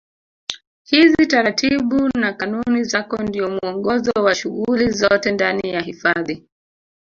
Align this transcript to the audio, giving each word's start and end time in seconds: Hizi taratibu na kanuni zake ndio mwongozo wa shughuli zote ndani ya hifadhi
Hizi 0.83 1.25
taratibu 1.27 2.09
na 2.19 2.33
kanuni 2.33 2.83
zake 2.83 3.23
ndio 3.23 3.49
mwongozo 3.49 4.11
wa 4.15 4.35
shughuli 4.35 4.89
zote 4.89 5.31
ndani 5.31 5.69
ya 5.69 5.81
hifadhi 5.81 6.45